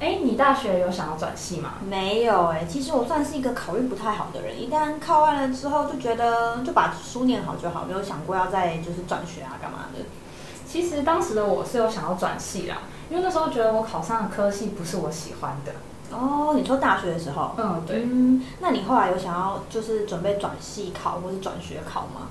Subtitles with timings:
[0.00, 1.74] 哎，你大学有想要转系吗？
[1.88, 10.04] 没有哎、其实我算是一个考虑不太好的人，一旦考完了之后，就觉得就把书念好就好，没有想过要再就是转学啊干嘛的。
[10.66, 12.78] 其实当时的我是有想要转系啦，
[13.10, 15.72] 因为那时候觉得我考上的科系不是我喜欢的。
[16.16, 17.52] 哦，你说大学的时候？
[17.56, 22.28] 嗯，对，嗯，那你后来有想要就是准备转系考或是转学考吗？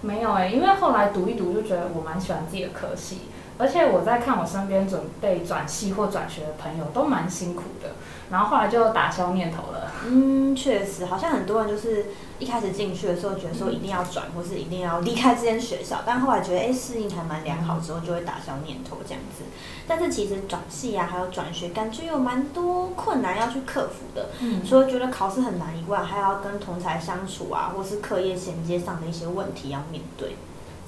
[0.00, 3.20] 没有哎、因为后来读一读就觉得我蛮喜欢自己的科系，
[3.56, 7.90] 而且我在看我身边准备转系或转学的朋友都蛮辛苦的，
[8.30, 9.92] 然后后来就打消念头了。
[10.06, 12.06] 嗯，确实，好像很多人就是
[12.38, 19.44] 一开始进去的时候觉得说一定要转，或是一定要离开这间学校，但后来觉得哎适应还蛮良好之后，就会打消念头这样子。
[19.86, 24.30] 但是其实转系啊，还有转学，感觉有蛮多困难要去克服的。
[24.40, 30.34] 嗯除了觉得考试很难以外，还要跟同才相处啊，或是课业衔接上的一些问题要面对。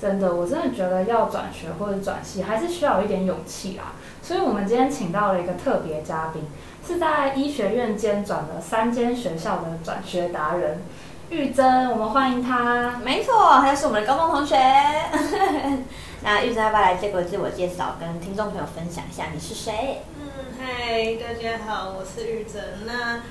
[0.00, 3.92] 真的，我真的觉得要转学或者转系，还是需要一点勇气啦。
[4.22, 6.42] 所以，我们今天请到了一个特别嘉宾，
[6.86, 10.83] 是在医学院兼转了三间学校的转学达人
[11.30, 13.00] 玉珍，我们欢迎她。
[13.05, 14.56] 没错，他就是我们的高中同学。
[16.22, 20.02] 那玉珍要不要来这个自我介绍，跟听众朋友分享一下你是谁？
[20.20, 20.27] 嗯，
[20.58, 22.62] 嗨，大家好，我是玉珍。
[22.84, 23.22] 那，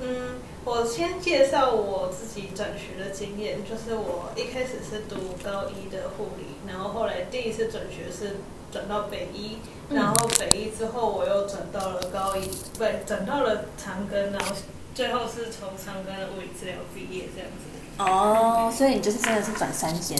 [0.00, 8.36] 嗯，我先介绍我自己转学的经验，就是我一开始是读高一的护理，然后后来第一次转学是
[8.70, 14.54] 转到北医，嗯然后北医之后我又转到了高一，不对，转到了长庚，然后
[14.94, 17.64] 最后是从长庚的物理治疗毕业这样子。
[17.98, 20.16] 哦，所以你就是真的是转三间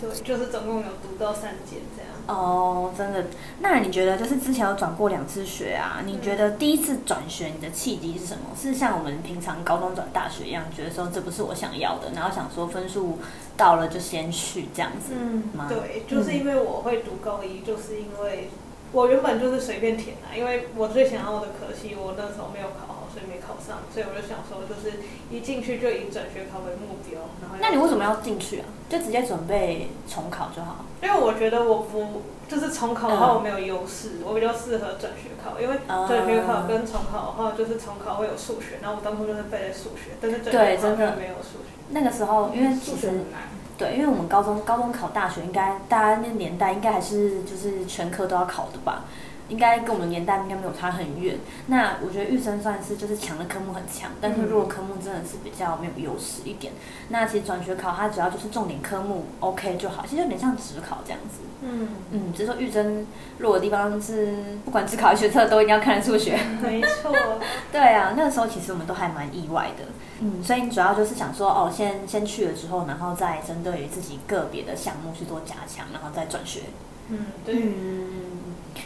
[0.00, 2.07] 对，就是总共有读到三间这样。
[2.28, 3.24] 哦，真的。
[3.60, 6.02] 那你觉得就是之前有转过两次学啊？
[6.04, 8.54] 你觉得第一次转学你的契机是什么？
[8.54, 13.18] 是像我们平常高中转大学一样，觉得说这不是我想要的，然后想说分数
[13.56, 15.14] 到了就先去这样子
[15.56, 15.66] 吗？
[15.68, 18.50] 对，就是因为我会读高一，就是因为
[18.92, 28.66] 我原本就是随便填啊，因为我最想要的可惜我那时候没有考好，所以没考上，所以我就想说，就是一进去就以转学考为目标，然后那你为什么要进去啊？
[28.88, 30.84] 就直接准备重考就好。
[31.02, 41.74] 因为我觉得我不就是重考的话，嗯我没有优势，我比较适合转学考，因为啊转学考跟重考的话，就是重考会有数学，然后我当初就是背的数学，但是转对学考真的就没有数学。
[41.90, 43.48] 那个时候，因为数学很难。
[43.78, 49.04] 对，因为我们高中高中考大学，应该大家那年代应该还是就是全科都要考的吧？
[49.48, 51.36] 应该跟我们年代应该没有差很远。
[51.66, 56.72] 那我觉得玉生算是就是强的科目很强，但是弱科目真的是比较没有优势一点。
[57.08, 61.40] 那其实转学考它只要就是重点科目 OK 就好，其实有点像职考这样子。
[61.60, 63.06] 嗯，嗯，只是说玉珍
[63.38, 64.32] 弱的地方是
[64.64, 66.38] 不管职考还是学测都一定要看数学。
[66.62, 67.12] 没错。
[67.72, 69.84] 对啊，那个时候其实我们都还蛮意外的，
[70.20, 76.60] 嗯，所以你主要就是想说，哦，先先去了之后，然后再针对于自己个别的项目去做加强，然后再转学。
[77.08, 77.56] 嗯，对。
[77.56, 78.37] 嗯，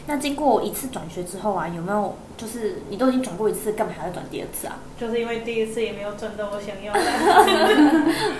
[0.07, 4.79] 那经过一次转学之后啊，有没有就是你都已经转过一次，干嘛还要转第二次啊？
[4.99, 7.01] 就是因为第一次也没有转到我想要的，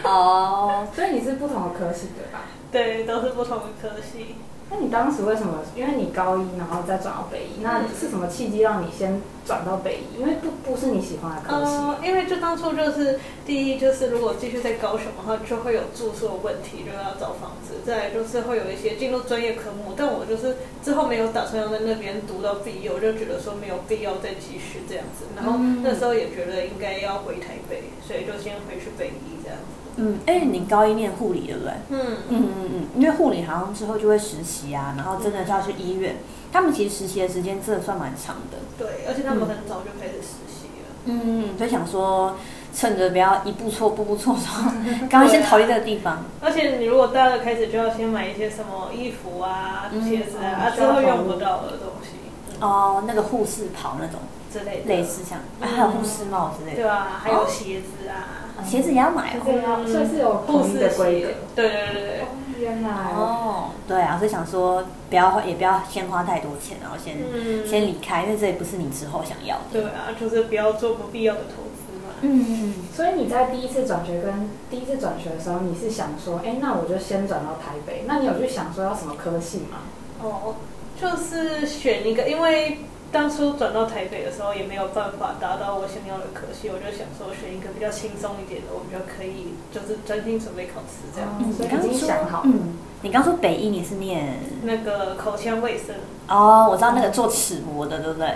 [0.09, 2.43] 哦，所以你是不同的科系对吧？
[2.71, 4.37] 对，都是不同的科系。
[4.73, 5.59] 那你当时为什么？
[5.77, 10.19] 因为你高一，然后再转到北一，那是什么契机让你先转到北一？
[10.19, 11.73] 因为不不是你喜欢的科系。
[11.77, 17.85] 嗯，因为就当初就是第一就是如果继续在高雄的话，就会有住宿的问题，就要找房子。
[17.85, 25.27] 再来就是会有一些进入专业科目，但我就是之后没有打算要在那边读到毕业，我就觉得说没有必要再继续这样子。
[25.37, 29.82] 然后那时候也觉得应该要回台北，所以就先回去北一这样子。
[29.97, 31.73] 嗯，哎，你高一念护理对不对？
[31.91, 36.17] 嗯嗯嗯嗯，因为护理好像之后就会实习啊，然后真的就要去医院，
[36.53, 38.59] 他们其实实习的时间真的算蛮长的。
[38.79, 40.95] 对，而且他们很早就开始实习了。
[41.05, 42.37] 嗯，所以想说，
[42.75, 44.71] 趁着不要一步错步步错的时候，
[45.11, 46.25] 赶快先逃离这个地方。
[46.41, 52.22] 而且你如果大二开始就要先买一些什么衣服啊、嗯鞋子啊，嗯啊之后用不到的东西
[52.63, 54.21] 哦，那个护士袍那种，
[54.53, 59.43] 之类的，类似像，啊还有护士帽之类的，对啊，还有鞋子啊，鞋子也要买哦。
[59.45, 62.25] 这样，所以是有护士的规格鞋。，对对对对。
[62.59, 69.63] 原来哦，对啊，所以想说不要，也不要先花太多钱，然后先、嗯先离开，因为这也不是你之后想要的。
[69.73, 72.15] 对啊，就是不要做不必要的投资嘛。
[72.21, 78.05] 嗯，所以你在第一次转学跟第一次转学的时候，你是想说，哎，那我就先转到台北。
[78.07, 79.79] 那你有去想说要什么科系吗？
[80.23, 80.55] 哦，
[81.03, 82.79] 就是选一个，因为
[83.11, 91.29] 当初转到台北的时候，也没有办法达到我想要的科系，我就想说选一个比较轻松一点的，我比较可以就是专心准备考试这样。
[91.41, 95.97] 嗯所以已经你刚刚说想好嗯，你刚说北医你是念那个口腔卫生
[96.29, 98.29] 哦，我知道那个做齿模的，对不对？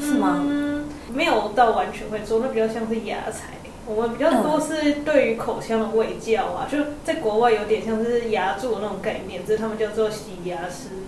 [0.00, 0.40] 是吗？
[0.40, 3.54] 嗯，没有到完全会做，那比较像是牙材。
[3.84, 11.02] 我们比较多是对于口腔的卫教啊，就在国外有点像是牙柱的那种概念，只是他们叫做洗牙师。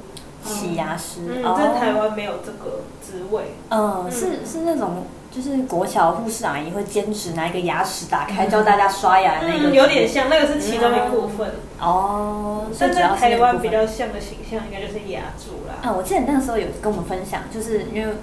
[0.44, 3.55] 洗牙师，嗯，哦在台湾没有这个职位。
[3.70, 11.52] 嗯，是是那种，就是国小护士阿姨会兼职拿一个牙齿打开教大家刷牙的那个，嗯，有点像，那个是其中一部分。
[11.81, 12.67] 哦。
[12.79, 15.75] 但在台湾比较像的形象，应该就是牙柱啦。
[15.82, 18.14] 啊，我记得你那个时候有跟我们分享，就是因为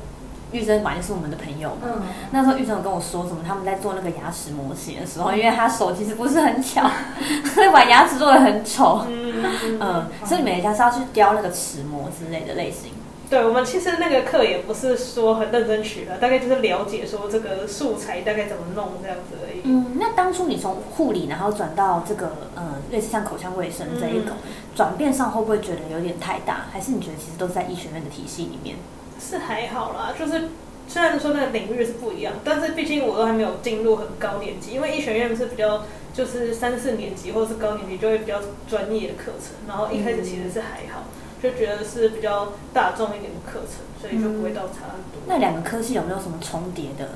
[0.51, 1.81] 玉珍本来就是我们的朋友嘛。
[1.83, 2.01] 嗯，
[2.31, 6.89] 那时候玉珍有跟我说，什么他们在做那个牙齿模型的时候，因为他手其实不是很巧，
[7.53, 9.05] 所以把牙齿做的很丑。
[9.09, 9.43] 嗯
[9.79, 12.91] 嗯，所以你们家是要去雕那个齿模之类的类型。
[13.29, 19.61] 对，我们其实那个课也不是说很认真学的，大概就是了解说这个素材大概怎么弄这样子而已。
[19.63, 24.35] 嗯，那当初你从护理然后转到这个呃类似像口腔卫生这一种
[24.75, 26.65] 转变上，会不会觉得有点太大？
[26.73, 28.75] 还是你觉得其实都是在医学院的体系里面？
[29.21, 30.49] 是还好啦，就是
[30.87, 35.83] 虽然说那个领域是不一样，但是毕竟我都还没有进入很高年级，因为医学院是比较
[36.13, 41.03] 就是三四年级或者是高年级就会比较专业的课程，然后一开始其实是还好，
[41.41, 45.21] 就觉得是比较大众一点的课程，所以就不会到差很多。
[45.27, 47.07] 那两个科系有没有什么重叠的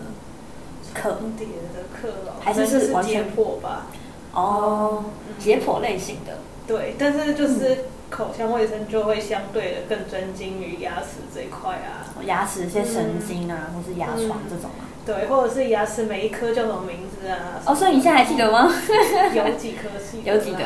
[0.94, 1.18] 课？
[1.19, 3.88] 重叠的课哦，还是是解剖吧？
[4.34, 5.06] 哦，
[5.38, 6.38] 解剖类型的。
[6.68, 14.86] 对，但是就是口腔卫生就会相对的更专精于牙齿这一块啊，牙齿一些神经啊，或是牙床这种啊。
[15.06, 17.62] 对，或者是牙齿每一颗叫什么名字啊？
[17.66, 18.72] 哦，所以你现在还记得吗？
[19.34, 20.24] 有几颗系？
[20.24, 20.60] 有几个？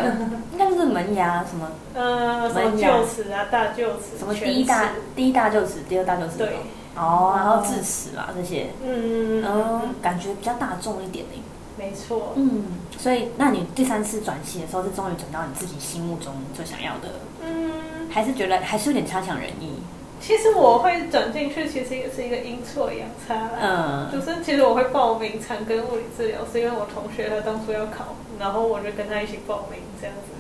[0.54, 6.38] 应该就是门牙什么呃，什么门臼齿啊，大臼齿，什么第一大第一大臼齿，第二大臼齿。
[6.38, 6.50] 对。
[6.96, 11.32] 哦，然后智齿啊这些，嗯嗯嗯嗯嗯，，感觉比较大众一点的。
[11.78, 12.34] 没错。
[12.36, 12.64] 嗯，
[12.98, 17.08] 所以那你第三次转系的时候，是终于转到你自己心目中最想要的，
[17.42, 19.80] 嗯，还是觉得还是有点差强人意？
[20.22, 23.52] 其实我会转进去，其实也是一个阴错阳差啦。
[23.62, 30.32] 嗯，就是其实我会报名长庚物理治疗，是因为我同学他当初要考，然后我就跟他一起报名这样子。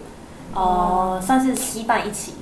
[0.53, 2.33] 哦，算是稀办一起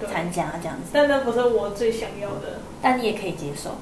[0.00, 2.60] 对，参加这样子，但那不是我最想要的。
[2.80, 3.72] 但你也可以接受。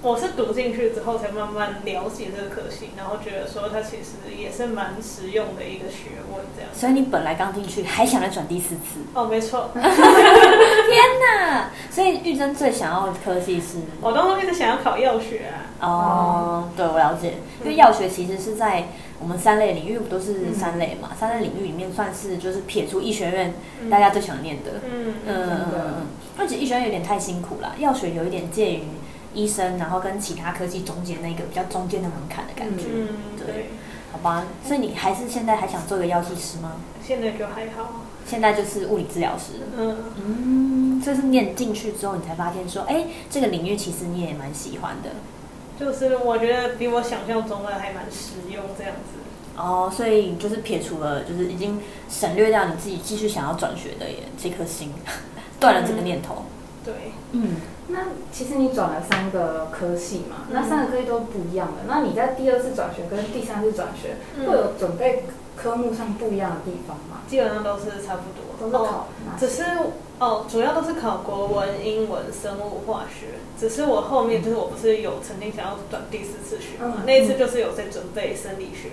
[0.00, 6.70] 我是读进去之后才慢慢了解这个科系，然后觉得说它其实也是蛮实用的一个学问，这样。
[6.72, 11.70] 所以你本来刚进去还想来转第四次，哦，没错， 天哪！
[11.90, 13.78] 所以玉珍最想要的科系是？
[14.00, 15.66] 我当初一直想要考药学啊。
[15.80, 23.90] 哦，对我了解，因为药学其实是在我们三类领域不都是三类嘛，三类领域里面算是就是撇出医学院嗯。
[23.90, 26.06] 大家最想念的，嗯嗯嗯嗯嗯，
[26.38, 28.82] 而且医学院有点太辛苦了，药学有一点介于
[29.34, 33.66] 医生，然后跟其他科技中间那个比较中间的门槛的感觉，嗯，对对，
[34.12, 34.44] 好吧？
[34.64, 36.72] 所以你还是现在还想做个药剂师吗？
[37.04, 38.04] 现在就还好。
[38.26, 39.54] 现在就是物理治疗师。
[39.76, 45.10] 嗯，嗯，这是念进去之后，你才发现说，哎，这个领域其实你也蛮喜欢的
[45.80, 49.18] 就是我觉得比我想象中的还蛮实用这样子。
[49.56, 51.80] 哦，所以就是撇除了，就是已经
[52.10, 54.92] 省略掉你自己继续想要转学的耶这颗心，
[55.58, 56.44] 断了这个念头。
[56.88, 57.56] 对，嗯，
[57.88, 57.98] 那
[58.32, 61.84] 其实你转了三个科系嘛，嗯那三个科系都不一样的。
[61.86, 65.24] 那你在第二次转学跟第三次转学，嗯会有准备
[65.54, 67.20] 科目上不一样的地方吗？
[67.28, 68.48] 基本上都是差不多。
[68.58, 69.06] 都是哦考
[69.38, 69.62] 只是
[70.18, 73.38] 哦，主要都是考国文、英文、生物、化学。
[73.60, 78.90] 只是我后面就是我不是有曾经想要转第四次学嘛，嗯那一次就是有在准备生理学。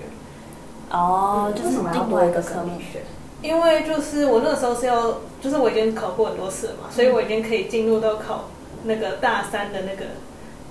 [0.91, 2.83] 哦，就是为什么要另外多一个科目生理。
[2.83, 3.01] 学？
[3.45, 8.49] 因为就是我那个时候是要，就是我已经考过很多次了嘛，所以我已经可以进入到考
[8.83, 10.05] 那个大三的那个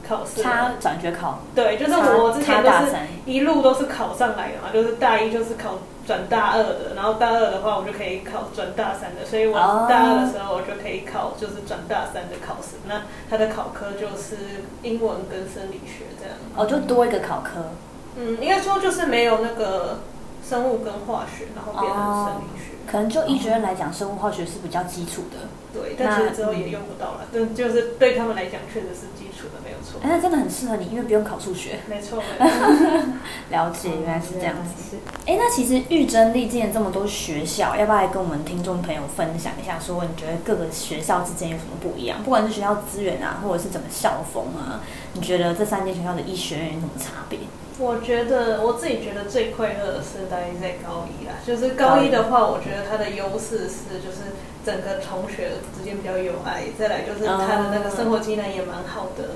[0.07, 0.73] 考试他。
[0.81, 12.77] 转学考，对，就是我之前都是差大三一路都是考上来的嘛，就是大一就是考转大二的，然后大二的话我就可以考转大三的，所以我哦大二的时候我就可以考就是转大三的考试。
[12.87, 14.37] 那他的考科就是
[14.83, 16.37] 英文跟生理学这样。
[16.55, 17.71] 哦，就多一个考科。
[18.17, 19.99] 嗯，应该说就是没有那个
[20.47, 22.75] 生物跟化学，然后变成生理学。
[22.87, 25.49] 可能就医学院来讲，生物化学是比较基础的。
[25.73, 30.09] 对，但其实之后也用不到了，但就是对他们来讲确实是基础的，没有错哎，。
[30.09, 31.81] 那真的很适合你，因为不用考数学。
[31.89, 33.03] 没错，没错。
[33.51, 34.91] 了解，原来是这样子。
[34.91, 34.97] 子。
[35.27, 42.23] 哎，那其实玉珍历经了这么多学校，要不要来跟我们听众朋友分享一下，说你觉得各个学校之间有什么不一样？
[42.23, 44.81] 不管是学校资源啊，或者是整个校风啊，
[45.15, 47.39] 你觉得这三间学校的医学院有什么差别？
[47.79, 54.31] 我觉得我自己觉得最快乐的是待在高一啦，就是高一的话，我觉得它的优势是就是
[54.65, 59.35] 整个同学之间比较友爱，再来就是他的那个生活技能也蛮好的。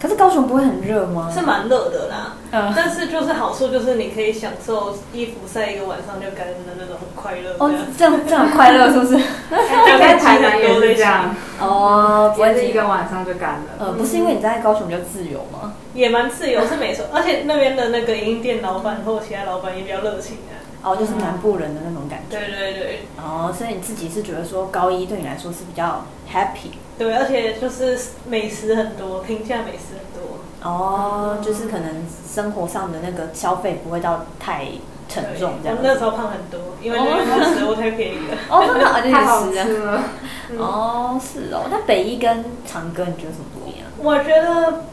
[0.00, 1.30] 可是高雄不会很热吗？
[1.32, 2.34] 是蛮热的啦。
[2.50, 7.54] 嗯但是就是好处就是你可以享受衣服晒一个晚上就干的那种很快乐。
[7.58, 9.14] 哦，这样这样快乐是不是？
[9.16, 13.66] 我 在台南也是这样，哦，不会也是一个晚上就干了。
[13.78, 15.74] 呃，不是因为你在高雄比较自由吗？
[15.94, 17.04] 也蛮自由，是没错。
[17.12, 20.56] 而且那边的那个营业店老板或其他老板也比较热情啊。
[20.90, 22.38] 哦，就是南部人的那种感觉。
[22.38, 26.72] 对对对哦，所以你自己是觉得说高一对你来说是比较 happy。
[26.98, 30.38] 对，而且就是美食很多，平价美食很多。
[30.62, 34.66] 哦，就是可能生活上的那个消费不会到太
[35.08, 35.82] 沉重这样子。
[35.82, 38.36] 我那时候胖很多，因为那边的食物太便宜了。
[38.50, 40.02] 哦，真的 太好吃了，
[40.50, 41.68] 嗯哦，是哦。
[41.70, 43.86] 那北一跟长庚，你觉得什么不一样？
[43.98, 44.84] 我觉得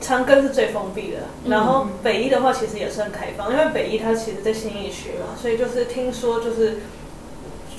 [0.00, 6.78] 长庚是最封闭的，嗯然后北一的话其实也算开放，因为北一它其实在新义区嘛，所以就是听说就是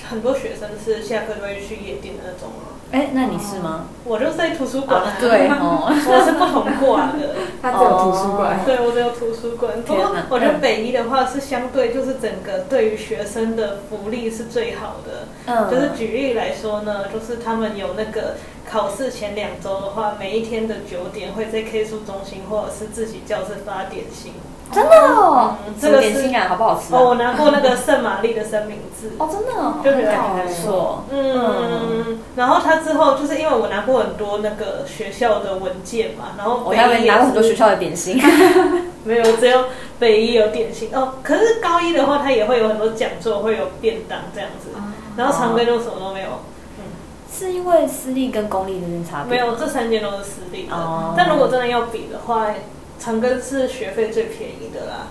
[0.10, 2.76] 很多学生是下课就会去夜店的那种啊。
[2.90, 3.88] 哎，那你是吗？
[4.06, 5.92] 我就是在图书馆、啊，对 哦。
[5.92, 7.36] 我是不同挂的。
[7.62, 8.62] 他只有图书馆。
[8.66, 9.82] 对，我只有图书馆。
[9.84, 15.28] 不过我觉得北一的话是相对就是整个对于学生的福利是最好的。
[15.48, 18.36] 嗯就是举例来说呢，就是他们有那个
[18.70, 24.34] 考试前两周的话，每一天的九点会在 K 书中心或者是自己教室发点心。
[24.70, 27.16] 真的哦嗯，这个点心啊，好不好吃哦，我啊？
[27.16, 29.12] 拿过那个圣玛丽的三明治。
[29.18, 31.06] 哦，真的哦，就觉得感觉还不错。
[31.10, 38.22] 嗯，然后他之后就是因为我拿过很多那个学校的文件嘛，然后我还以为北一拿过很多学校的点心。
[39.06, 39.64] 没有，只有
[39.98, 41.14] 北一有点心哦。
[41.24, 44.68] 可是高一的话，他也会有很多讲座，会有便当这样子。
[45.16, 46.28] 然后长庚就什么都没有，
[47.38, 49.32] 是因为私立跟公立之间差别？
[49.32, 50.74] 没有，这三间都是私立的。
[50.74, 52.48] 哦但如果真的要比的话，
[53.00, 55.08] 长庚是学费最便宜的啦。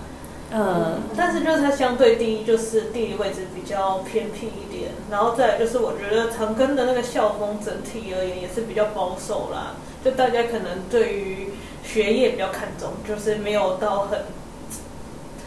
[0.49, 11.49] 嗯，但是就是它相对第一就是地理位置比较偏僻一点，然后再来就是我觉得长庚的那个校风整体而言也是比较保守啦，就大家可能对于
[11.83, 14.19] 学业比较看重，就是没有到很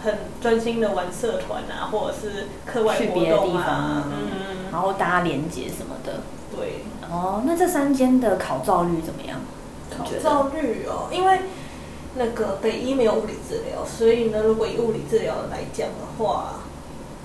[0.05, 6.21] 很专心的玩社团啊，或者是课外活动啊，嗯，然后大家连接什么的。
[6.57, 9.39] 对，哦，那这三间的考照率怎么样？
[9.97, 11.41] 考照率哦，因为
[12.17, 16.61] 那个北医没有物理治疗，所以呢，如果以物理治疗来讲的话，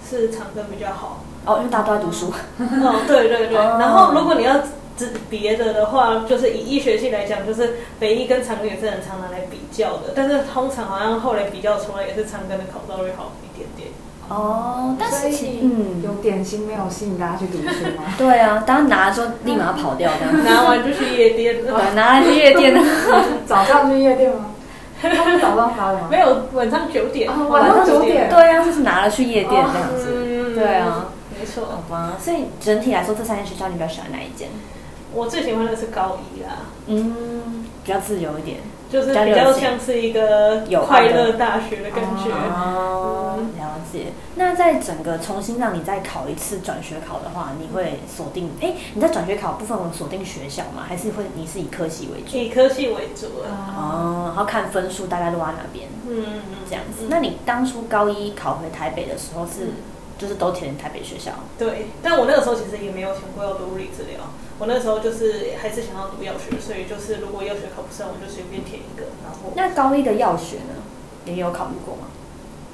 [0.08, 1.24] 是长庚比较好。
[1.46, 2.32] 哦，因为大家都在读书。
[2.60, 3.58] 哦，对对对。
[3.58, 4.60] 哦然后如果你要
[4.98, 10.14] 指别的的话，就是以医学系来讲，就是北医跟长庚也是很常拿来比较的。
[10.16, 13.90] 但是通常好像后来比较出来，也是长庚的考照率好一点点。
[14.28, 15.28] 哦，但是
[15.62, 18.04] 嗯，有点心没有吸引大家去读书吗？
[18.18, 20.44] 对啊，当然拿了之后立马跑掉这样。
[20.46, 22.74] 拿完就去夜店了，对， 拿来去夜店。
[23.46, 24.48] 早上去夜店吗？
[25.02, 26.08] 他们早上发的吗？
[26.10, 30.14] 没有晚上九点，哦晚上九点对啊，就是拿了去夜店这样子。
[30.16, 31.66] 嗯对啊，没错。
[31.66, 34.50] 好吧，所以整体来说，这三间学校你比较喜欢哪一间？
[35.14, 36.50] 我最喜欢的是高一啦。
[36.88, 38.58] 嗯，比较自由一点。
[38.96, 42.32] 就是比较像是一个有快乐大学的感觉。
[42.32, 44.14] 哦，了解。
[44.36, 48.52] 那在整个重新让你再考一次转学考的话，你会锁定？
[48.62, 50.86] 哎，你在转学考部分有锁定学校吗？
[50.88, 52.38] 还是会你是以科系为主？
[52.38, 53.76] 以科系为主啊。
[53.78, 57.08] 哦，然后看分数大概落在哪边嗯嗯这样子。
[57.10, 59.72] 那你当初高一考回台北的时候是，
[60.18, 61.34] 就是都填台北学校？
[61.58, 64.22] 对，但我那个时候其实也没有想过要读物理治疗，
[64.58, 69.08] 我那时候就是还是想要读药学，所以就是如果药学考不上，我就随便填一个。
[69.24, 70.74] 然后那高一的药学呢？
[71.26, 72.08] 你有考虑过吗？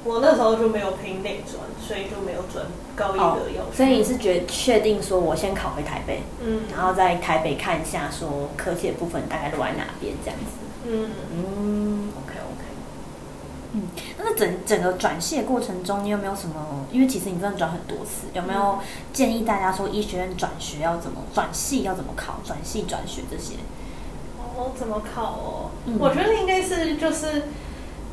[0.04, 10.44] 我那时候就没有拼内专，所以就没有转高一的药所以你是觉确定说我先考回台北，嗯然后在台北看一下说科技的部分大概都在哪边这样子。
[10.86, 12.12] 嗯，嗯。
[13.74, 13.82] 嗯，
[14.18, 16.86] 那在整整个转系的过程中，你有没有什么？
[16.92, 18.78] 因为其实你真的转很多次，有没有
[19.12, 23.54] 建议大家说医学院转学要怎么转系要怎么考，转系转学这些？
[24.56, 25.70] 哦，怎么考哦？
[25.86, 27.44] 嗯我觉得应该是就是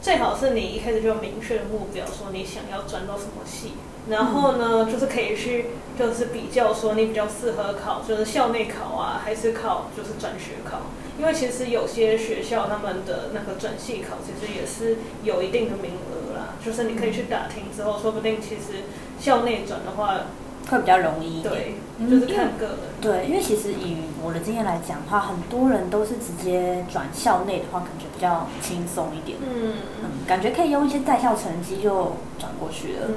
[0.01, 3.73] 最好是你一开始就明确的目标，说你想要转到什么系，
[4.07, 5.65] 然后呢，就是可以去
[5.97, 10.79] 就是比较说你比较适合考就是校内考啊，还是考就是转学考。
[11.19, 18.83] 因为其实有些学校他们的那个转系考其实也是有一定的名额啦，就是你可以去打听之后，说不定其实
[19.19, 20.21] 校内转的话，
[20.69, 21.53] 会比较容易一点。
[21.53, 22.77] 对，嗯就是看个人。
[23.01, 29.37] 对，因为其实以我的经验来讲的话，很多人都是直接转校内的话，感觉比较轻松一点。
[29.41, 33.07] 嗯嗯，感觉可以用一些在校成绩就转过去了。
[33.09, 33.15] 嗯，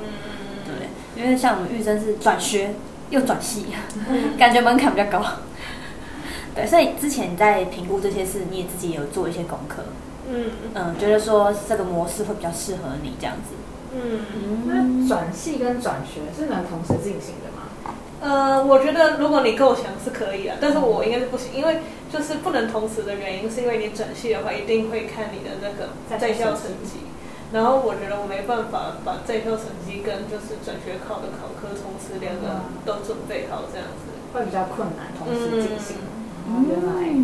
[0.67, 2.75] 对，因为像我们玉珍是转学
[3.11, 3.67] 又转系，
[4.09, 5.25] 嗯 感觉门槛比较高。
[6.55, 9.83] 对，所以之前你在评估这些事，你也自己有做一些功课，
[10.31, 13.55] 嗯嗯，觉得说这个模式会比较适合你这样子。
[13.95, 14.63] 嗯。
[14.67, 17.95] 那转系跟转学是能同时进行的吗？
[18.21, 21.79] 呃，我觉得如果你够强是可以的，但是我应该是不行，因为
[22.13, 25.91] 就是不能同时的原因，是因为你转系的话一定会看你的那个
[26.21, 27.03] 在校成绩，
[27.53, 35.97] 然后我觉得我没办法把在校成绩跟就是转学考的考科同时两个都准备好这样子，会比较困难同时进行。
[36.69, 37.15] 原来，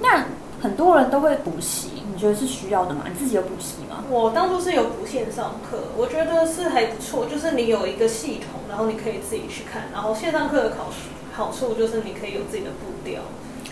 [0.00, 0.24] 那
[0.60, 3.02] 很多人都会补习，你觉得是需要的吗？
[3.08, 4.04] 你自己有补习吗？
[4.10, 10.86] 我当初是有补线上课，我觉得是还不错，就是你有一个系统，然后你可以自己去看，然后线上课的考
[11.34, 13.22] 好处就是你可以有自己的步调。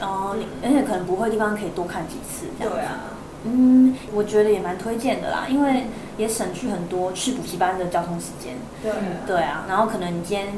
[0.01, 2.75] 哦，你而且可能不会的地方可以多看几次，这样。
[2.75, 3.01] 对啊。
[3.45, 5.87] 嗯，我觉得也蛮推荐的啦，因为
[6.19, 8.55] 也省去很多去补习班的交通时间。
[8.83, 8.93] 对。
[9.27, 10.49] 对啊，然后可能你今天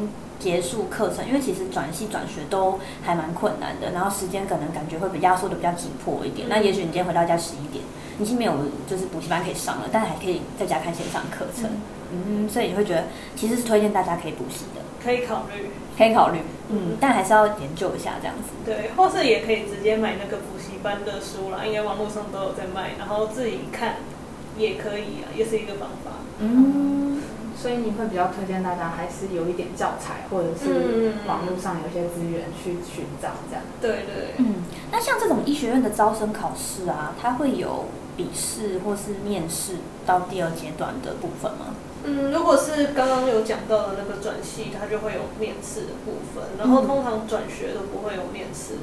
[0.43, 6.49] 结束课程，因为其实转系转学都还蛮困难的，然后时间可能感觉会被压缩的比较紧迫一点。
[6.49, 7.85] 那也许你今天回到家十一点，
[8.19, 8.53] 你已经没有
[8.89, 11.71] 就是补习班可以上了，但还可以在家看线上课程。
[12.11, 13.05] 嗯，所以你会觉得
[13.37, 16.41] 其实是推荐大家可以补习的，可以考虑，可以考虑。
[16.69, 18.51] 嗯，但还是要研究一下这样子。
[18.67, 23.97] 对，或是也可以直接买那个补习班的书啦，应该网络上都有在卖，然后自己看
[24.59, 26.11] 也可以啊，也是一个方法。
[26.39, 27.12] 嗯，
[27.63, 33.63] 所以你会比较推荐大家还是有一点教材，或者是网络上有一些资源去寻找这样。
[33.81, 34.35] 对对。
[34.39, 37.85] 嗯，那像这种医学院的招生考试啊，它会有
[38.17, 41.67] 笔试或是面试到第二阶段的部分吗？
[42.03, 48.75] 嗯，如果是刚刚有讲到的那个转系，它就会有面试的部分，然后通常转学都不会有面试。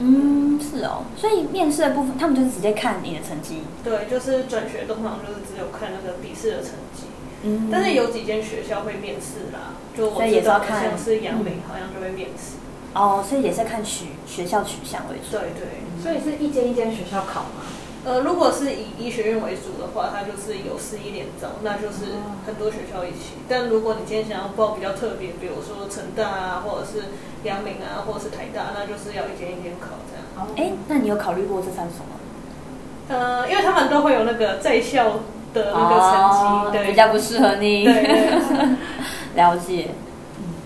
[0.00, 3.62] 嗯，是哦，所以面试的部分，他们就是直接看你的成绩。
[3.84, 7.06] 对，就是转学通常就是只有看那个笔试的成绩。
[7.42, 12.56] 嗯，但是有几间学校会面试啦，就我知道像是阳明好像就会面试。
[12.94, 15.36] 哦，所以也是看取学校取向为主。
[15.36, 17.62] 对对，所以是一间一间学校考吗？
[18.04, 23.36] 呃，如果是以医学院为主的话，它就是有四一联招，那就是很多学校一起。
[23.48, 27.10] 但如果你今天想要报比较特别，比如说成大啊，或者是
[27.44, 30.48] 阳明啊，或者是台大，那就是要一间一间考这样。
[30.56, 32.18] 哎，那你有考虑过这三所吗？
[33.08, 35.20] 呃，因为他们都会有那个在校
[35.54, 37.84] 的那个成绩，对，比较不适合你。
[37.84, 38.30] 对，
[39.36, 39.90] 了解。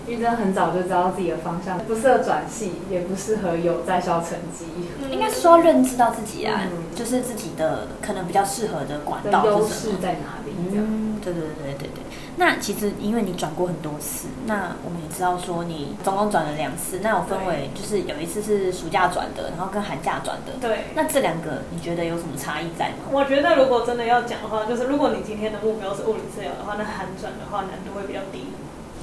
[0.05, 4.65] 因为真的很早就知道自己的方向，不适合转系，也不适合有在校成绩。
[5.09, 6.59] 应该是说认知到自己啊，
[6.93, 10.51] 就是自己的可能比较适合的管道优势在哪里？
[10.73, 12.03] 嗯，对对对对对。
[12.35, 20.53] 那其实因为你转过很多次，那我们也知道说你总共转了两次，那我分为就是有一次是暑假转的，然后跟寒假转的。
[20.59, 20.85] 对。
[20.95, 23.11] 那这两个你觉得有什么差异在吗？
[23.11, 28.47] 我觉得如果真的要讲的话，就是如果你今天的目标是物理治疗的话，那寒转的话难度会比较低。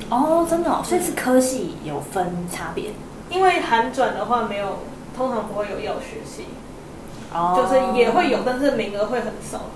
[0.09, 2.91] 哦，真的哦，所以是科系有分差别。
[3.29, 4.81] 因为寒转的话，没有
[5.17, 6.47] 通常不会有药学系，
[7.33, 9.67] 哦，就是也会有，但是名额会很少，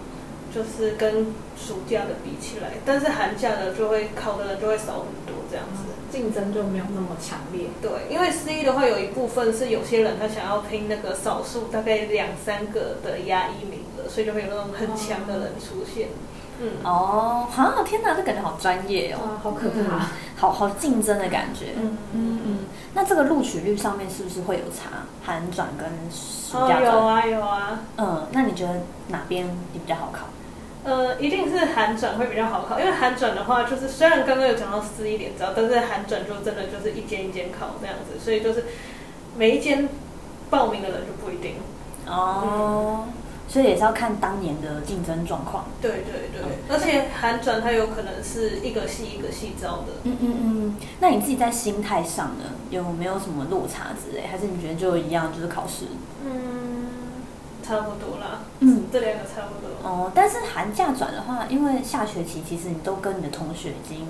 [0.55, 1.27] 就是跟
[1.59, 7.67] 暑假的比起来，但是寒假的就会考的人就会少很多，这样子竞争就没有那么强烈。
[7.83, 16.09] 对，因为 C 的话有一部分是有些人他想要拼那个少数大概两三个的压一名额，所以就会有那种很强的人出现。
[16.61, 21.71] 嗯哦，好，天哪，这感觉好专业哦，好可怕，好好竞争的感觉。
[21.77, 22.59] 嗯嗯嗯，
[22.95, 25.03] 那这个录取率上面是不是会有差？
[25.25, 26.85] 寒转跟暑假转？
[26.85, 27.81] 有啊有啊。
[27.97, 30.27] 嗯，那你觉得哪边比较好考？
[30.85, 38.65] 呃，一定是寒转会比较好考，因为寒转的话，就是虽然刚刚有讲到私一点招，但是寒转就真的就是一间一间考这样子，所以就是
[39.37, 39.89] 每一间
[40.51, 41.55] 报名的人就不一定。
[42.07, 43.07] 哦。
[43.47, 45.67] 所以也是要看当年的竞争状况。
[45.81, 49.93] 对对对，而且寒转它有可能是一个系一个系招的。
[50.05, 50.77] 嗯嗯嗯。
[50.99, 54.27] 那你自己在心态上呢，有没有什么落差之类？
[54.27, 55.85] 还是你觉得就一样，就是考试？
[56.27, 56.84] 嗯，
[57.67, 58.41] 差不多啦。
[58.61, 59.89] 嗯，这两个差不多。
[59.89, 64.07] 哦，但是寒假转的话，因为下学期其实你都跟你的同学已经。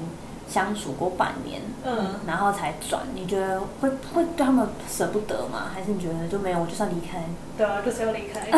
[0.47, 5.73] 相处过半年，嗯，然后才转，你觉得会会对他们舍不得吗？
[5.75, 7.19] 还是你觉得就没有，我就算离开？
[7.57, 8.47] 对啊，就是要离开。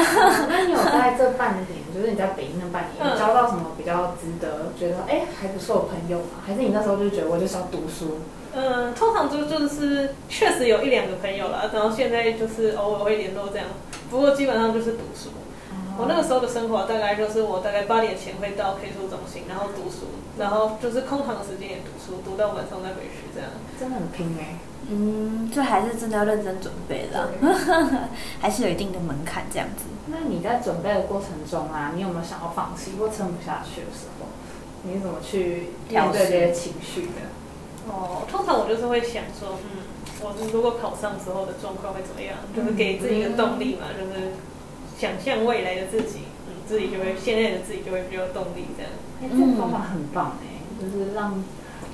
[0.50, 6.42] 那你有在这半年，就是你在北京的半年，交到什么比较值得觉得哎还不错的朋友吗？
[6.44, 8.18] 还是你那时候就觉得我就是要读书？
[8.52, 13.66] 嗯，通常就就是确实有一两个朋友啦，然后现在就是偶尔会联络这样，
[14.10, 15.30] 不过基本上就是读书。
[15.98, 20.06] 我那个时候的生活大概就是我大概八点前会到 K 书中心，然后读书，
[20.38, 23.48] 然后就是空堂的时间也读书，读到晚上再回去这样。
[23.80, 24.58] 真的很拼哎。
[24.88, 27.30] 嗯，就还是真的要认真准备的，
[28.38, 29.84] 还是有一定的门槛这样子。
[30.08, 34.26] 那你在准备的过程中啊，你有没有想要放弃或撑不下去的时候？
[34.82, 37.24] 你怎么去调对这些情绪的？
[37.88, 39.82] 哦，通常我就是会想说，嗯，
[40.22, 42.38] 我如果考上之后的状况会怎么样？
[42.54, 44.32] 就是给自己一个动力嘛，就是。
[44.98, 48.90] 想象未来的自己，嗯，自己就会现在的自己就会比较动力这样。
[49.20, 51.44] 哎，这个方法很棒哎，就是让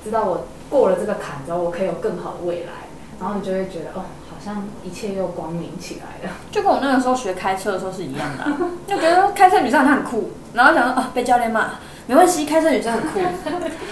[0.05, 2.87] 知道我过了这个坎之后，我可以有更好的未来，
[3.19, 6.33] 然后你就会觉得哦，好像一切又光明起来了。
[6.49, 8.57] 就跟我那个时候学开车的时候是一样的、啊，
[8.87, 11.71] 就觉得开车女生好像很酷，然后想说啊被教练骂，
[12.07, 13.19] 没关系，开车女生很酷，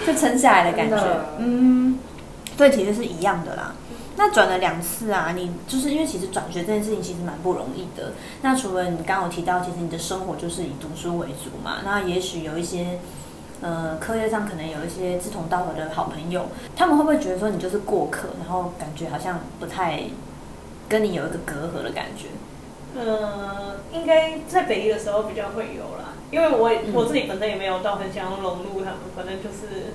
[0.06, 0.96] 就撑下来的感觉。
[1.36, 1.98] 嗯，
[2.56, 3.74] 对，其实是一样的啦。
[4.16, 8.12] 那转了两次啊，你就是因为其实转学这件事情其实蛮不容易的。
[8.42, 12.98] 那除了你刚刚有提到，其实你的生活就是以读书为主嘛，那也许有一些
[13.60, 16.46] 呃课业上可能有一些志同道合的好朋友，
[16.76, 20.02] 他们会不会觉得说你就是过客，然后感觉好像不太
[20.88, 22.28] 跟你有一个隔阂的感觉？
[22.94, 29.94] 呃，应该在北一的时候比较会有啦，因为我、嗯我自己本身也没有到很想要融入他们，反正就是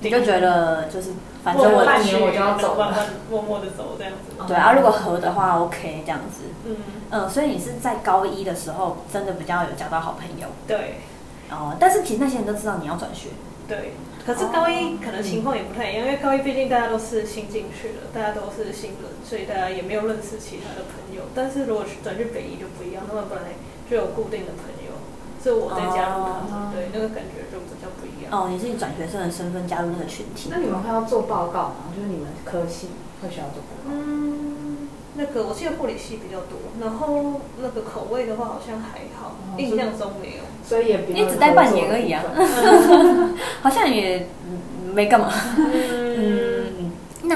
[0.00, 1.10] 你就觉得就是
[1.42, 4.42] 反正我半年我就要走了慢慢默默的走这样子。
[4.46, 6.44] 对啊，如果合的话 OK 这样子。
[6.64, 6.76] 嗯，
[7.10, 10.96] 嗯，所以你是在高一的时候真的比较有交到好朋友对
[11.50, 13.28] 哦，但是其实那些人都知道你要转学，
[13.66, 13.92] 对。
[14.26, 21.22] 可是高一哦可能情况也不太一样，因为高一毕竟大家都是新进去的，大家都是新人，所以大家也没有认识其他的朋友。
[21.34, 23.56] 但是如果转去北一就不一样，他们本来
[23.88, 24.77] 就有固定的朋友，
[25.42, 28.32] 是我在加入他们，哦对，那个感觉就比较不一样。
[28.32, 31.90] 哦，你是以转学生的身份加入那个群体那，你们会要做报告吗？
[31.94, 32.88] 就是你们科系
[33.22, 33.90] 会需要做报告？
[33.90, 40.42] 嗯，那个我记得护理系比较多，然后那个口味的话好像还好，哦印象中没有。
[40.64, 42.22] 所以也不用你只待半年而已啊
[43.62, 45.32] 好像也嗯没干嘛。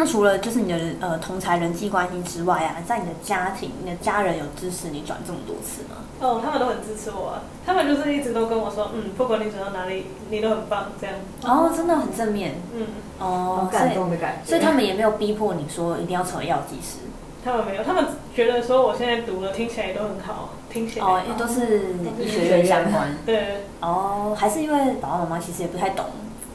[0.04, 5.96] 除了就是你的呃同才人际关系之外啊，在你的家庭、你的家人有支持你转这么多次吗？
[6.20, 11.16] 哦，他们都很支持我啊，他们就是一直都跟我说，嗯，不管你转到哪里，你都很棒，这样。
[11.44, 12.86] 哦，真的很正面嗯，
[13.18, 14.50] 好哦，所感动的感觉。
[14.50, 16.98] 所以他们也没有逼迫你说一定要成为药剂师
[17.44, 23.16] 他们没有，他们觉得说我现在读了听起来也都很好，听起来哦，因为都是医学院相关。
[23.26, 26.06] 对，哦，还是因为爸爸妈妈其实也不太懂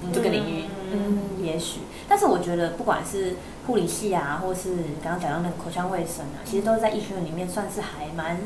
[0.02, 1.80] 嗯这个领域，嗯嗯，也许。
[2.08, 8.38] 但是我觉得不管是护理系啊，或是刚刚讲到那个口腔卫生啊，其实都是在医学院里面算是还蛮，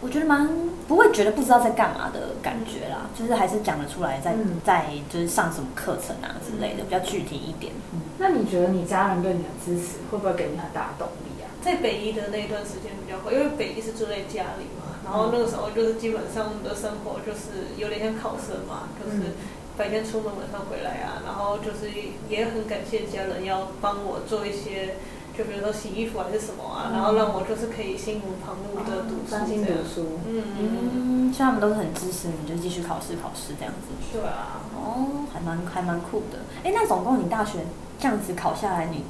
[0.00, 0.48] 我觉得蛮
[0.88, 7.72] 不会觉得不知道在干嘛的感觉啦，就是还是讲得出来在，嗯在就是上什么课程啊之类的，比较具体一点。
[7.92, 11.46] 嗯那你觉得你家人对你的支持会不会给你很大的动力啊？
[11.62, 19.34] 在北医的那一段时间比较会，因为北医是住在家里嘛，然后那个时候就是基本上的生活就是有点像考生嘛，就是
[19.76, 21.90] 白天出门晚上回来啊，然后就是
[22.28, 24.96] 也很感谢家人要帮我做一些，
[25.36, 29.64] 就比如说洗衣服还是什么啊，然后让我就是可以心无旁骛的读书专心。
[29.64, 30.18] 读书。
[30.26, 33.92] 嗯，嗯，像他们都是很支持你，就继续考试考试这样子。
[34.12, 36.38] 对啊，哦，还蛮还蛮酷的。
[36.64, 37.58] 哎，那总共你大学
[38.00, 39.04] 这样子考下来，你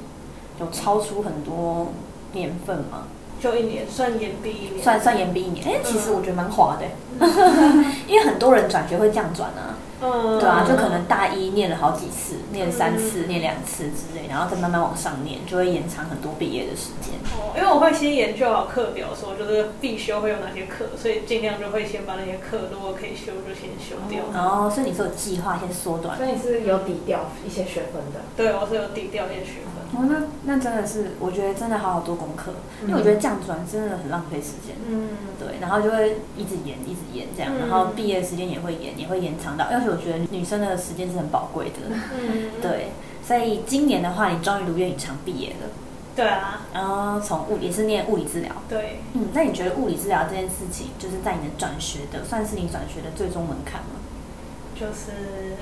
[0.59, 1.93] 有超出很多
[2.33, 3.07] 年份吗？
[3.39, 6.85] 就一年算延毕一年，算算延毕一年，哎、其实嗯我觉得蛮划的，
[8.07, 17.15] 因为很多人转学会这样转啊，嗯，对啊，就可能大一念了好几次，念三次、念两次之类，然后再慢慢往上念，就会延长很多毕业的时间。
[17.33, 24.23] 哦，因为我会先研究好课表，说就是必修会有哪些课，所以尽量就会先把那些课如果可以修就先修掉。
[24.33, 26.25] 然后，所以你是有计划先缩短所。
[26.25, 28.21] 以你是有抵掉一些学分的。
[28.35, 29.77] 对，我是有抵掉一些学分。
[29.95, 32.51] 哦，那那真的是，我觉得真的好好做功课，
[32.85, 34.75] 因为我觉得这样转真的很浪费时间。
[34.85, 35.07] 嗯，
[35.39, 41.95] 对，然后就会一直延，一直延这样，嗯然后毕业时间也会延，也会延长到，而且我觉得女生的时间是很宝贵的。
[42.13, 42.91] 嗯， 对，
[43.25, 45.69] 所以今年的话，你终于如愿以偿毕业了，
[46.15, 48.51] 对啊，然后从物也是念物理治疗。
[48.67, 54.01] 对，嗯，那你觉得物理治疗这件事情，就是在你的转学的，算是你转学的最终门槛吗？
[54.79, 55.55] 就是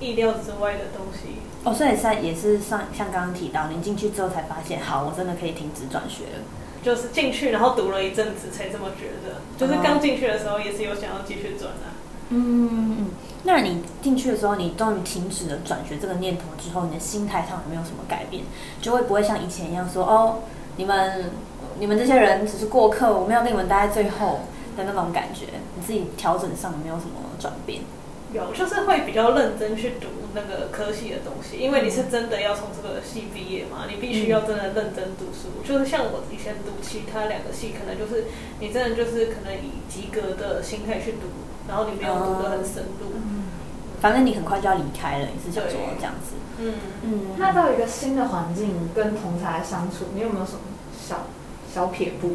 [0.00, 1.38] 意料之外的东西。
[1.64, 6.42] 哦，所以在也是像像刚刚提到，你进去之后才发现，好，我真的可以停止转学了。
[6.82, 9.40] 就是进去，然后读了一阵子才这么觉得。
[9.56, 11.94] 就是刚进去的时候也是有想要继续转啊。
[12.30, 13.01] 嗯嗯，
[13.44, 18.44] 那你进去的时候，你终于停止了转学这个念头之后，你的心态上有没有什么改变？
[18.80, 20.40] 就会不会像以前一样说，哦，
[20.76, 21.30] 你们
[21.78, 24.40] 你们这些人只是过客，我没有跟你们待在最后
[24.76, 25.46] 的那种感觉？
[25.74, 27.82] 你自己调整上有没有什么转变？
[28.32, 35.48] 有，就是会比较认真去读那个科系的东西，因为你是真的要从这个系毕业嘛，你必须要真的认真读书。
[35.66, 38.24] 就是像我以前读其他两个系，可能就是
[38.60, 41.28] 你真的就是可能以及格的心态去读，
[41.68, 43.12] 然后你没有读得很深入。
[44.00, 46.34] 反正你很快就要离开了，你是想说对这样子？
[46.58, 50.60] 嗯，嗯，那到一个新的环境跟同才相处，你有没有什么
[51.06, 51.26] 小
[51.72, 52.32] 小撇步？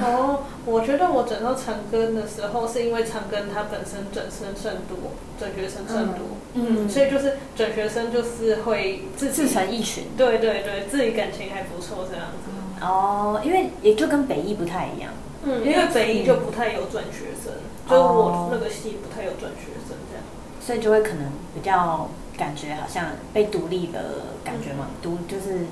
[0.00, 12.84] 哦，我觉得我转到长庚的时候，是因为长庚它本身转生甚多，转学生甚多，嗯所以就是转学生就是会自自成一群对对对，自己感情还不错这样子。
[12.84, 15.10] 哦，因为也就跟北艺不太一样。
[15.44, 17.52] 嗯，因为北一就不太有转学生，
[17.88, 20.24] 就是我那个系不太有转学生这样。
[20.60, 24.00] 所以就会可能比较感觉好像被独立的
[24.44, 25.64] 感觉嘛，独就是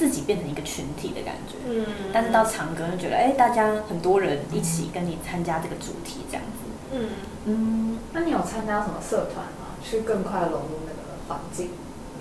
[0.00, 1.56] 自己变成一个群体的感觉。
[1.68, 6.58] 嗯，但是到长庚就觉得，哎、大家很多人一起跟你参加这个主题这样子。
[6.94, 7.10] 嗯，
[7.44, 9.76] 嗯，那你有参加什么社团吗？
[9.84, 11.72] 去更快融入那个环境？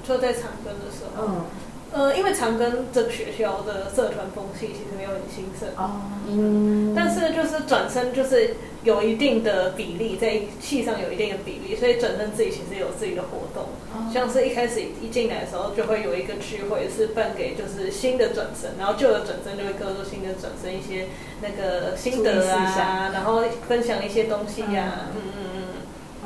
[0.03, 1.45] 就在长庚的时候，嗯，
[1.91, 14.05] 呃，因为长庚这个学校的社团风气其实没有很兴盛，哦，嗯，但是就是转身就是有一定的比例，在系上有一定的比例，所以转身自己其实有自己的活动，哦。
[14.13, 21.07] 像是一开始一进来的时候就会有一个聚会是办给就是新的转身，然后旧的转身就会告诉新的转身一些
[21.41, 25.63] 那个心得啊，然后分享一些东西呀、嗯嗯嗯。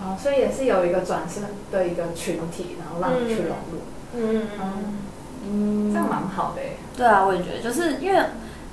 [0.04, 3.80] 哦，所以也是有一个转身的一个群体，然后让你去融入，
[4.16, 4.98] 嗯嗯嗯
[5.92, 6.78] 这样蛮好的耶。
[6.96, 8.20] 对啊，我也觉得，就是因为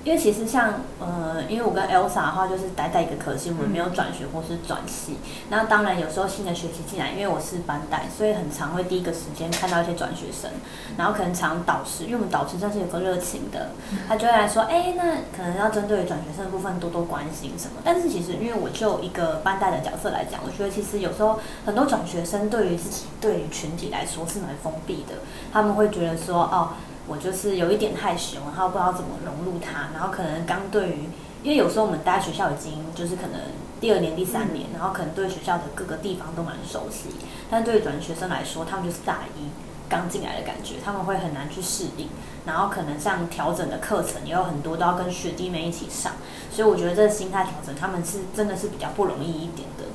[0.03, 5.19] 因为其实像呃，因为我跟 Elsa 的话，就是待在一个科系，我们没有转学或是转系。
[5.51, 10.51] 那当然有时候新的学期进来，因为我是班带，所以很常会第一个时间看到一些转学生，
[10.97, 13.73] 然后可能常导师，因为我们导师算是有个热情的，
[14.09, 17.75] 他就会来说，哎，那可能要针对转学生的部分多多关心什么。
[17.85, 25.17] 但是其实因为我就一个班带的角色来讲，我觉得其实有时候很多转学生对于自己对于群体来说是蛮封闭的，
[25.53, 26.71] 他们会觉得说，哦。
[27.11, 31.09] 我就是有一点害羞，然后不知道怎么融入他，然后可能刚对于，
[31.42, 33.40] 因为有时候我们待在学校已经就是可能
[33.81, 37.09] 第二年、第三年，然后可能对学校的各个地方都蛮熟悉，
[37.51, 39.51] 但对于转学生来说，他们就是大一
[39.88, 42.09] 刚进来的感觉，他们会很难去适应，
[42.46, 46.12] 然后可能像调整的课程也有很多都要跟学弟妹一起上，
[46.53, 49.87] 所以我觉得这个心态调整，他们是真的是比较不容易一点的。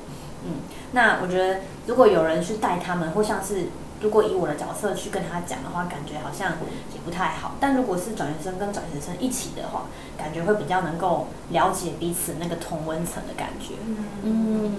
[0.44, 0.60] 嗯，
[0.92, 3.68] 那我觉得如果有人去带他们，或像是
[4.00, 6.52] 如果以我的角色去跟他讲的话，感觉好像
[6.94, 7.56] 也不太好。
[7.58, 9.86] 但如果是转学生跟转学生一起的话，
[10.18, 13.74] 感觉会比较能够了解彼此那个同温层的感觉。
[14.22, 14.74] 嗯，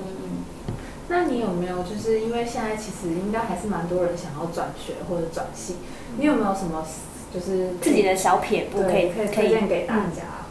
[1.08, 5.78] 那你有没有就是因为现在其实应该还是蛮多人想要转学或者转系，
[6.18, 6.86] 你有没有什么
[7.34, 10.46] 就是自己的小撇步可以可以可以推荐给大家？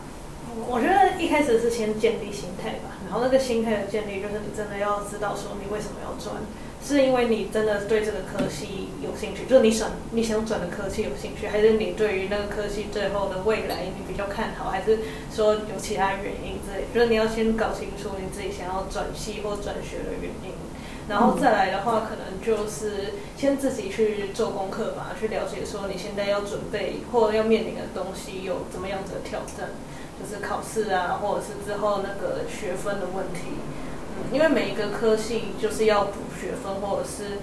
[0.68, 6.42] 我觉得一开始是先建立心态吧，然后那个心态的建立就是你真的要知道说你为什么要转，
[6.84, 15.00] 是因为你真的对这个科系有兴趣，就是你想你想转的科系有兴趣，还是你对于那个科系最后的未来你比较看好，还是
[15.34, 16.84] 说有其他原因之类？
[16.94, 20.54] 就是你要先搞清楚你自己想要转系或转学的原因。
[21.08, 29.70] 然后再来的话，可能就是先自己去做功课吧，去了解说你现在要准备或要面临的东西有怎么样子的挑战。
[30.18, 33.52] 就是考试啊，或者是之后那个学分的问题。
[34.16, 37.38] 嗯，因为每一个科系就是要补学分，或者是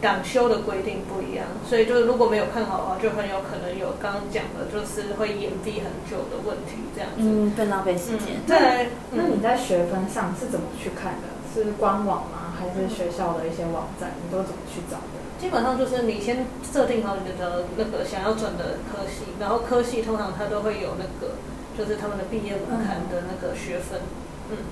[0.00, 7.22] 党修的规定不一样，所以就是如果没有看好的话，就很有可能有刚刚讲的，就是会延毕很久的问题这样子。
[7.22, 8.40] 嗯，更浪费时间。
[8.46, 11.28] 再来，那你在学分上是怎么去看的？
[11.54, 12.52] 是官网吗？
[12.58, 14.10] 还是学校的一些网站？
[14.22, 15.22] 你都怎么去找的？
[15.38, 21.34] 基本上就是你先设定好你的那个想要转的科系，然后科系通常它都会有那个，
[21.76, 24.23] 就是他们的毕业门槛的那个学分，嗯，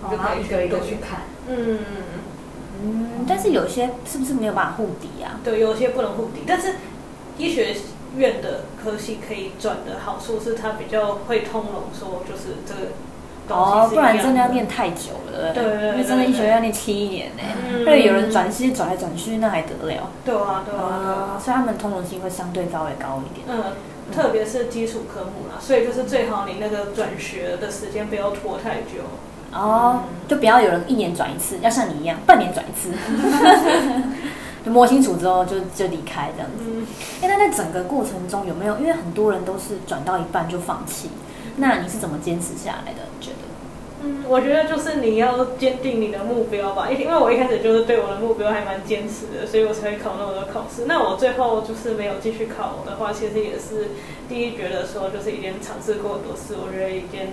[0.03, 1.23] 哦就可以然后一个一个去看。
[1.49, 1.79] 嗯。
[2.85, 5.39] 嗯，但是有些是不是没有办法互抵啊？
[5.45, 6.75] 对，有些不能互抵，但是
[7.39, 7.77] 医学
[8.17, 17.43] 院的科系可以转的好处是它比较会通融，说就是这个哦，不然真的要念太久了，对对对因为真的医学院要念七年呢。
[17.71, 20.11] 嗯对，有人转系转来转去，那还得了？
[20.25, 23.47] 对啊，对啊，对啊，啊，所以他们通融性会相对稍微高一点。
[23.49, 23.73] 嗯。
[24.13, 29.07] 特别是基础科目啦，所以就是最好你那个转学的时间不要拖太久。
[29.53, 32.91] 哦，就不要有人一年转一次，要像你一样半年转一次，
[34.65, 36.65] 就摸清楚之后就就离开这样子。
[36.67, 36.87] 嗯，
[37.21, 38.79] 哎，那在整个过程中有没有？
[38.79, 41.11] 因为很多人都是转到一半就放弃，
[41.57, 43.01] 那你是怎么坚持下来的？
[43.19, 43.37] 你觉得？
[44.05, 50.87] 嗯，我觉得就是你要坚定你的目标吧，因因为我一开始就是对我的目标还蛮坚持的，所以我才会考那么多考试。
[50.87, 53.91] 那我最后就是没有继续考的话，其实也是
[54.29, 57.27] 第一觉得说就是已经尝试过很多次，我觉得已经有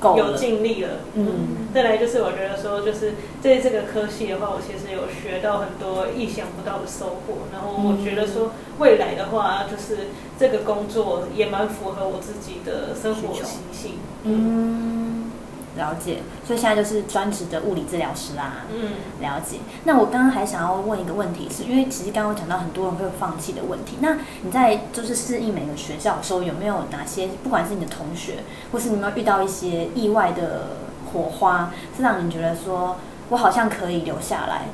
[0.00, 0.36] 够了。
[0.36, 0.90] 尽力了。
[1.14, 7.46] 嗯，再来就是我觉得说，就是在这个科系的话，我其实有学到很多意想不到的收获。
[7.52, 10.08] 然后我觉得说，未来的话，就是
[10.38, 13.92] 这个工作也蛮符合我自己的生活习性。
[14.24, 15.30] 嗯，
[15.76, 16.22] 了解。
[16.46, 18.64] 所以现在就是专职的物理治疗师啦。
[18.72, 19.58] 嗯了解。
[19.84, 23.98] 那我刚刚还想要问一个问题是，因为其实刚刚讲到很多人会放弃的问题。
[24.00, 30.76] 那你在就是适应每个学校的时候，有没有哪些，不管是你的同学，或是你有没有遇到一些意外的
[31.12, 32.96] 火花，是让你觉得说
[33.28, 34.66] 我好像可以留下来，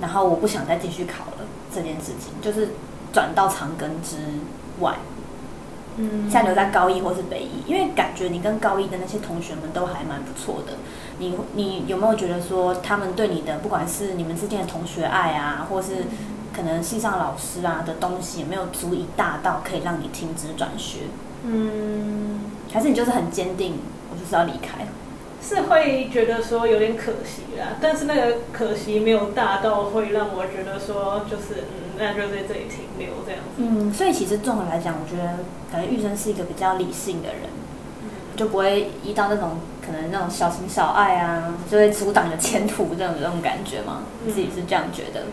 [0.00, 2.70] 然后我不想再继续考了这件事情，就是
[3.12, 4.16] 转到长庚之
[4.80, 4.94] 外，
[5.96, 10.74] 嗯像留在高一或是北一，因为感觉你跟高一的那些同学们都还蛮不错的。
[11.18, 16.04] 你你有没有觉得说他们对你的不管是你们之间的同学爱啊，或是
[16.54, 21.00] 可能系上老师啊的东西有没有足以大到可以让你停止转学？
[21.44, 22.40] 嗯，
[22.72, 23.78] 还是你就是很坚定，
[24.10, 24.86] 我就是要离开？
[25.40, 33.56] 是会觉得说有点可惜啦，但是那个可惜没有大到会让我觉得说就是嗯，那就在这里停留这样子。
[33.58, 35.38] 嗯，所以其实综合来讲，我觉得
[35.72, 37.42] 感觉玉生是一个比较理性的人，
[38.36, 44.02] 就不会遇到那种可能那种小情小爱啊，就会阻挡你的前途这种这种感觉吗？
[44.24, 45.24] 嗯自己是这样觉得？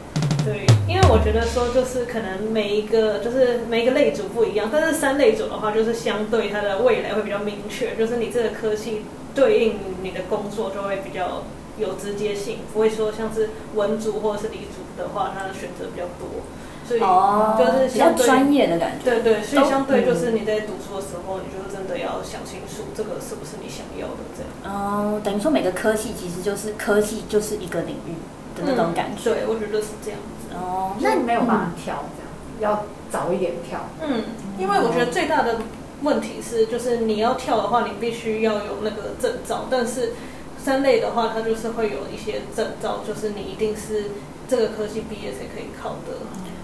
[0.46, 11.44] 对，因为我觉得说就是可能每一个就是每一个类组不一样，但是三类组的话，就是相对它的未来会比较明确，就是你这个科系对应你的工作就会比较
[11.78, 16.44] 有直接性，不会说像是文组或者是理组的话，它的选择比较多，
[16.86, 19.04] 所以就是比较相对专业的感觉。
[19.04, 24.74] 对对，所以相对就是嗯你在读书的时候，你就真的要想清楚这个是不是你想要的这样。
[24.74, 28.14] 哦，等于说每个科系其实就是科系就是一个领域
[28.56, 29.32] 的那种感觉。
[29.32, 30.56] 嗯对，我觉得是这样子。
[30.56, 33.80] 哦，那你没有办法跳这样，要早一点跳。
[34.02, 34.24] 嗯，
[34.58, 35.58] 因为我觉得最大的
[36.04, 40.12] 问题是，就是你要跳的话，你必须要有那个证照，但是
[40.64, 44.12] 三类的话，它就是会有一些证照，就是你一定是
[44.48, 46.18] 这个科系毕业才可以考的。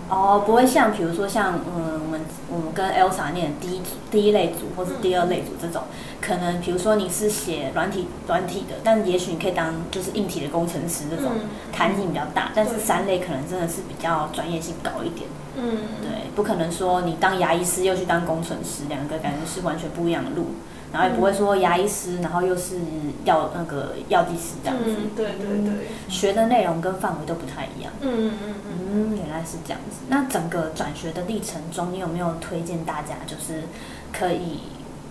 [0.10, 5.84] 哦，不会像比如说像嗯，我们我们跟 Elsa 念的第一组第一类组或是第二类组这种，
[6.20, 15.30] 可能比如说你是写软体软体的，但也许你可以当就是硬体的工程师这种，嗯弹性比较大，但是三类可能真的是比较专业性高一点。
[15.56, 20.48] 嗯，对，不可能说你当牙医师又去当工程师，两个感觉是完全不一样的路。
[20.92, 22.80] 然后也不会说牙医师，然后又是
[23.26, 27.92] 药那个药剂师这样子，嗯，对对对，学的内容跟范围都不太一样。
[28.02, 28.74] 嗯嗯嗯。
[28.92, 29.98] 嗯，原来是这样子。
[30.08, 33.66] 那整个转学的历程中，你有没有推荐大家就是
[34.12, 34.62] 可以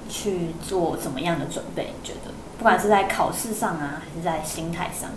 [0.09, 1.93] 去做怎么样的准备？
[2.01, 5.11] 你觉得不管是在考试上啊，还是在心态上？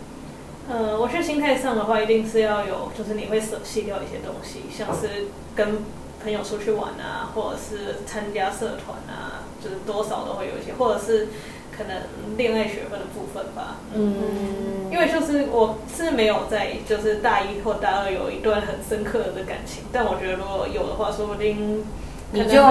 [0.69, 5.79] 呃，我觉得心态上的话，一定是要有，就是你会舍弃掉一些东西，像是跟
[6.21, 11.27] 朋友出去玩啊，或者是参加社团啊，就是多少都会有一些，或者是
[11.75, 13.77] 可能恋爱学分的部分吧。
[13.93, 21.85] 嗯，因为就是我是没有在就是大一或大二有一段很深刻的感情，但我觉得如果有的话，说不定
[22.33, 22.61] 你就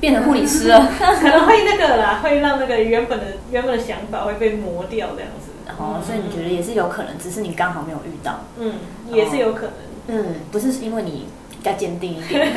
[0.00, 0.88] 变成护理师了。
[0.98, 5.50] 可能会那个啦，会让那个原本的原本的想法会被磨掉这样子。
[5.78, 8.40] 哦，所以你觉得也是有可能，只是你刚好没有遇到。
[8.58, 8.74] 嗯，
[9.10, 9.72] 也是有可能。
[10.08, 11.26] 嗯，不是因为你
[11.62, 12.52] 比较坚定一点，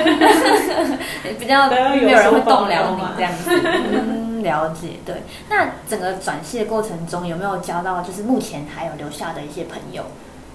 [1.38, 3.52] 比较没有人会动摇你这样子。
[3.54, 4.94] 嗯，了解。
[5.06, 10.04] 对，那整个转系的过程中，有没有交到就是目前还有留下的一些朋友？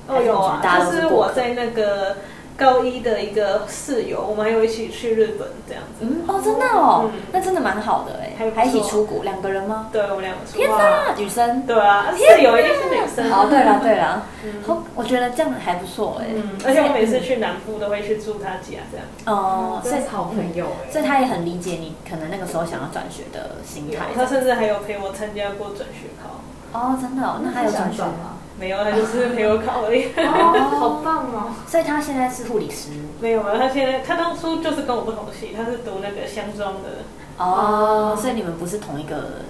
[0.09, 2.17] 哦，有啊，就是我在那个
[2.61, 6.05] 高一的一个室友，我们还有一起去日本这样子。
[6.05, 9.89] 嗯，哦，真的哦，嗯那真的蛮好的哎还还一起出国，两个人吗？
[9.91, 11.63] 对，我们两个出天哇哪，女生。
[11.67, 13.33] 对啊，室友一定是女生。
[13.33, 16.27] 哦，对了对了，嗯好，我觉得这样还不错哎。
[16.35, 19.07] 嗯，而且我每次去南部都会去住他家这样。
[19.25, 20.93] 哦，所以是好朋友哎。
[20.93, 24.05] 所以他也很理解你可能那个时候想要转学的心态。
[24.15, 26.79] 他甚至还有陪我参加过转学考。
[26.79, 28.37] 哦，真的哦，那还有转学转吗？
[28.61, 28.67] 吗？
[28.67, 30.13] 没有，他就是陪我考而已。
[30.17, 31.55] 哦，好 棒哦！
[31.67, 32.91] 所以他现在是护理师。
[33.19, 37.05] 没有啊，他现在他当初就是跟我不同系，他是读那个香庄的。
[37.39, 39.41] 哦，所以你们不是同一个，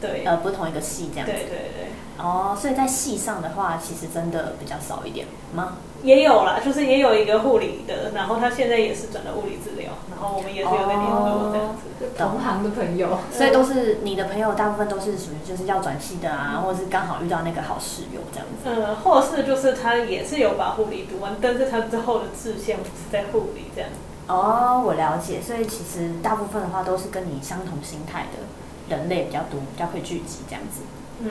[0.00, 1.32] 对，呃，不是同一个系这样子。
[1.32, 1.91] 对对对。
[2.18, 5.78] 哦，所以在系上的话，其实真的比较少一点吗？
[6.02, 12.10] 也有啦，就是也有一个护理的，然后他现在也是转了物理治疗，然后我们也是有在联络这样子。
[12.18, 18.64] 同行的朋友，所以都是你的朋友，大部分都是属于就是要转系的啊，或者是刚好遇到那个好室友这样子。
[18.64, 23.88] 嗯，或是就是他也是有把护理读完，但是他之后的志向不是在护理这样。
[24.26, 30.82] 哦，我了解，所以其实大部分的话都是跟你相同心态的人类比较多，比较会聚集这样子。
[31.24, 31.30] 嗯，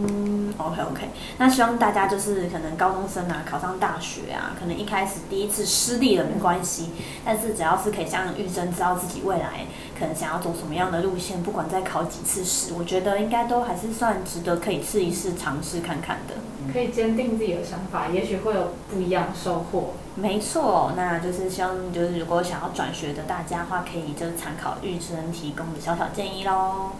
[0.00, 6.90] 嗯，OK OK，那希望大家就是可能高中生啊，考上大学啊，可能一开始第一次失利了没关系，
[7.24, 9.66] 但是只要是可以像玉珍知道自己未来
[9.98, 16.34] 可能想要走什么样的路线，不管再考几次试，我觉得应该都还是算值得可以试一试、尝试看看的。
[16.72, 19.94] 可以坚定自己的想法，也许会有不一样的收获。
[20.14, 26.92] 没错，那就是希望就是如果想要转学的大家的话，可以就是参考玉珍提供的小小建议喽。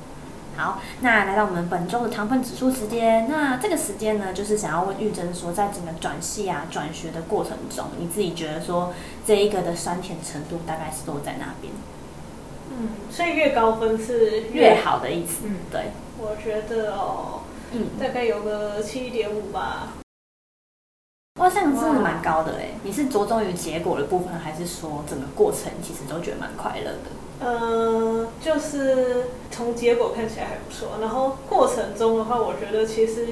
[0.57, 8.93] 好，那来到我们本周的糖分指数时间，那这个时间呢，就是想要问玉珍说，在整个转系啊、转学的过程中，你自己觉得说
[9.27, 11.73] 这一个的酸甜程度大概是落在哪边？
[12.71, 14.81] 嗯，所以越高分是越。
[14.83, 17.41] 好的意思，嗯对，我觉得哦，
[17.73, 19.95] 嗯，大概有个七点五吧。
[21.41, 22.69] 哇，这样真的蛮高的哎。
[22.83, 27.11] 你是着重于结果的部分，还是说整个过程其实都觉得蛮快乐的？
[27.43, 33.27] 呃，就是从结果看起来还不错，然后过程中的话，我觉得其实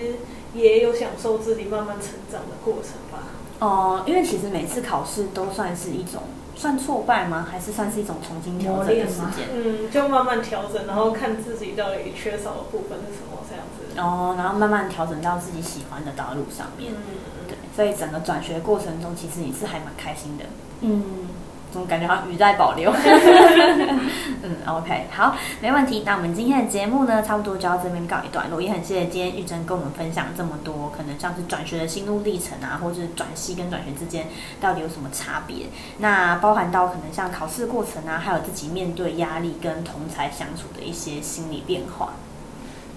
[0.55, 3.29] 也有享受自己慢慢成长的过程吧。
[3.61, 6.23] 哦、因为其实每次考试都算是一种
[6.57, 7.47] 算挫败吗？
[7.51, 9.49] 还是算是一种重新调整的时间？
[9.53, 14.01] 嗯，就慢慢调整，然后看自己到底缺少的部分是什么，这样子。
[14.01, 16.93] 哦，然后慢慢调整到自己喜欢的道路上面。
[16.93, 20.45] 嗯，对，所以整个转学过程中，其实你是还蛮开心的。
[20.81, 21.29] 嗯，
[21.73, 22.93] 总感觉好像语在保留。
[24.43, 26.03] 嗯，OK，好，没问题。
[26.05, 28.61] 那我们今天的节目呢，差不多就到这边告一段落。
[28.61, 34.27] 也很谢谢今天玉珍跟我们分享这么多，可能像是转学的心路历程啊，或者是转系跟转学之间
[34.61, 35.67] 到底有什么差别。
[35.99, 42.15] 那包含到可能像考试过程啊，还有自己面对压力跟同才相处的一些心理变化。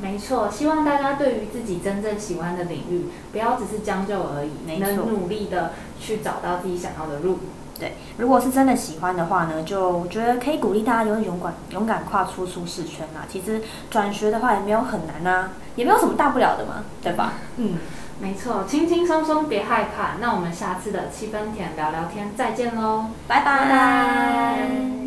[0.02, 7.40] 没错，希望大家对于自己真正喜欢的领域，不要只是将就而已，能努力的去找到自己想要的路。
[7.84, 13.26] 对，如果是真的喜欢的话呢，就我觉得可以鼓励大家勇勇敢勇敢跨出舒适圈啦。
[13.28, 17.34] 其实转学的话也没有很难啊，也没有什么大不了的嘛，对吧？
[17.58, 17.78] 嗯，
[18.22, 20.16] 没错，轻轻松松，别害怕。
[20.22, 23.08] 那我们下次的七分甜聊聊天再见喽。
[23.28, 23.60] 拜拜。
[23.60, 25.03] 拜拜